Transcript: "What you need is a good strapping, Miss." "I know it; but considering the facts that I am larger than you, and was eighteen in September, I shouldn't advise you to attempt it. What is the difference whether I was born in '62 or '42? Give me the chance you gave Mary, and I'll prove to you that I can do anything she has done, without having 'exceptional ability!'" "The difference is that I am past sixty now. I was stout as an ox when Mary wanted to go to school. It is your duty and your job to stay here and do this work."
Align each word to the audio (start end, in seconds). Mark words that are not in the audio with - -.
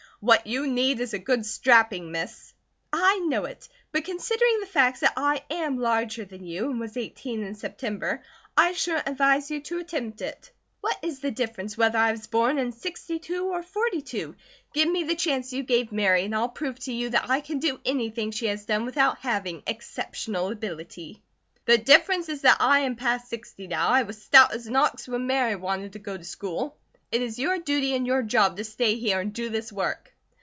"What 0.23 0.45
you 0.45 0.67
need 0.67 0.99
is 0.99 1.15
a 1.15 1.17
good 1.17 1.47
strapping, 1.47 2.11
Miss." 2.11 2.53
"I 2.93 3.17
know 3.25 3.45
it; 3.45 3.67
but 3.91 4.05
considering 4.05 4.59
the 4.59 4.67
facts 4.67 4.99
that 4.99 5.13
I 5.17 5.43
am 5.49 5.79
larger 5.79 6.25
than 6.25 6.45
you, 6.45 6.69
and 6.69 6.79
was 6.79 6.95
eighteen 6.95 7.41
in 7.41 7.55
September, 7.55 8.21
I 8.55 8.73
shouldn't 8.73 9.09
advise 9.09 9.49
you 9.49 9.61
to 9.61 9.79
attempt 9.79 10.21
it. 10.21 10.51
What 10.79 10.95
is 11.01 11.21
the 11.21 11.31
difference 11.31 11.75
whether 11.75 11.97
I 11.97 12.11
was 12.11 12.27
born 12.27 12.59
in 12.59 12.71
'62 12.71 13.45
or 13.45 13.63
'42? 13.63 14.35
Give 14.75 14.87
me 14.87 15.05
the 15.05 15.15
chance 15.15 15.53
you 15.53 15.63
gave 15.63 15.91
Mary, 15.91 16.25
and 16.25 16.35
I'll 16.35 16.49
prove 16.49 16.77
to 16.81 16.93
you 16.93 17.09
that 17.09 17.27
I 17.31 17.41
can 17.41 17.57
do 17.57 17.79
anything 17.83 18.29
she 18.29 18.45
has 18.45 18.65
done, 18.65 18.85
without 18.85 19.17
having 19.21 19.63
'exceptional 19.65 20.51
ability!'" 20.51 21.23
"The 21.65 21.79
difference 21.79 22.29
is 22.29 22.41
that 22.43 22.57
I 22.59 22.81
am 22.81 22.95
past 22.95 23.27
sixty 23.27 23.65
now. 23.65 23.87
I 23.87 24.03
was 24.03 24.21
stout 24.21 24.53
as 24.53 24.67
an 24.67 24.75
ox 24.75 25.07
when 25.07 25.25
Mary 25.25 25.55
wanted 25.55 25.93
to 25.93 25.97
go 25.99 26.15
to 26.15 26.23
school. 26.23 26.77
It 27.11 27.23
is 27.23 27.39
your 27.39 27.57
duty 27.57 27.95
and 27.95 28.05
your 28.07 28.21
job 28.21 28.55
to 28.57 28.63
stay 28.63 28.95
here 28.95 29.19
and 29.19 29.33
do 29.33 29.49
this 29.49 29.71
work." 29.73 30.09